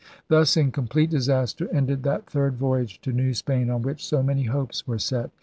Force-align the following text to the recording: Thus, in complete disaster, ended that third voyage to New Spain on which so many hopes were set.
Thus, 0.29 0.57
in 0.57 0.71
complete 0.71 1.11
disaster, 1.11 1.69
ended 1.71 2.01
that 2.01 2.27
third 2.27 2.55
voyage 2.55 2.99
to 3.01 3.11
New 3.13 3.35
Spain 3.35 3.69
on 3.69 3.83
which 3.83 4.03
so 4.03 4.23
many 4.23 4.45
hopes 4.45 4.87
were 4.87 4.97
set. 4.97 5.29